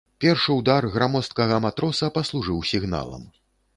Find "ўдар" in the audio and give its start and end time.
0.59-0.87